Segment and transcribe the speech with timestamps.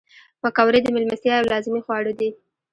[0.41, 2.29] پکورې د میلمستیا یو لازمي خواړه دي